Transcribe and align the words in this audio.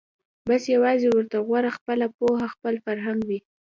بس 0.47 0.63
یوازي 0.75 1.07
ورته 1.11 1.37
غوره 1.47 1.71
خپله 1.77 2.05
پوهه 2.17 2.45
خپل 2.53 2.73
فرهنګ 2.85 3.19
وي 3.27 3.39